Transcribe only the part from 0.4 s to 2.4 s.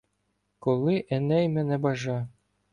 Коли Еней мене бажа